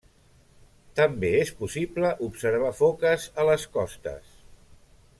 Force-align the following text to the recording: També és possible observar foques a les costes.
També 0.99 1.29
és 1.41 1.51
possible 1.59 2.11
observar 2.31 2.73
foques 2.81 3.31
a 3.43 3.47
les 3.53 3.71
costes. 3.79 4.37